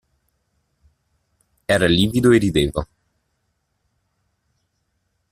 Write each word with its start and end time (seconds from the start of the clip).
Era 1.75 1.87
livido 1.87 2.29
e 2.33 2.39
rideva. 2.39 2.81